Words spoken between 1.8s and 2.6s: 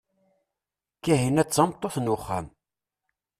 n uxxam.